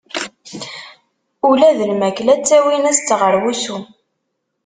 [1.49, 3.77] Ula d lmakla ttawin-as-tt ɣer wusu.